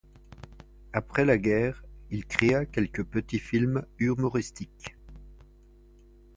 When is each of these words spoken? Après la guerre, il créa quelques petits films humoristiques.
Après 0.93 1.25
la 1.25 1.37
guerre, 1.37 1.83
il 2.09 2.25
créa 2.25 2.65
quelques 2.65 3.03
petits 3.05 3.37
films 3.37 3.85
humoristiques. 3.99 4.95